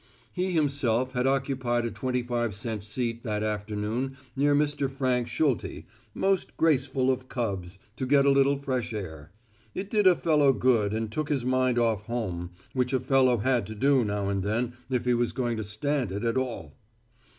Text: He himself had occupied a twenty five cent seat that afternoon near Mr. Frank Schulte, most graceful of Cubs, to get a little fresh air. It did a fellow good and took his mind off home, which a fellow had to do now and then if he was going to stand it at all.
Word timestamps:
He 0.33 0.49
himself 0.53 1.11
had 1.13 1.27
occupied 1.27 1.85
a 1.85 1.91
twenty 1.91 2.23
five 2.23 2.55
cent 2.55 2.83
seat 2.83 3.21
that 3.21 3.43
afternoon 3.43 4.17
near 4.35 4.55
Mr. 4.55 4.89
Frank 4.89 5.27
Schulte, 5.27 5.83
most 6.15 6.57
graceful 6.57 7.11
of 7.11 7.29
Cubs, 7.29 7.77
to 7.97 8.07
get 8.07 8.25
a 8.25 8.31
little 8.31 8.57
fresh 8.57 8.93
air. 8.95 9.31
It 9.75 9.91
did 9.91 10.07
a 10.07 10.15
fellow 10.15 10.53
good 10.53 10.91
and 10.91 11.11
took 11.11 11.29
his 11.29 11.45
mind 11.45 11.77
off 11.77 12.05
home, 12.07 12.49
which 12.73 12.93
a 12.93 12.99
fellow 12.99 13.37
had 13.37 13.67
to 13.67 13.75
do 13.75 14.03
now 14.03 14.27
and 14.27 14.41
then 14.41 14.73
if 14.89 15.05
he 15.05 15.13
was 15.13 15.33
going 15.33 15.55
to 15.57 15.63
stand 15.63 16.11
it 16.11 16.23
at 16.25 16.35
all. 16.35 16.73